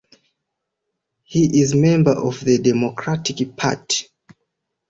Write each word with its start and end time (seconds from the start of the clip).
He 1.25 1.61
is 1.61 1.75
member 1.75 2.13
of 2.13 2.39
the 2.39 2.57
Democratic 2.57 3.55
Party. 3.55 4.07